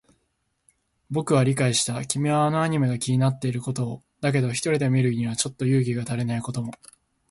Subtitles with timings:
[1.11, 2.03] 僕は理解した。
[2.05, 4.03] 君はあのアニメが気になっていることを。
[4.19, 6.73] だけど、一人で見るにはちょっと勇気が足りないことも。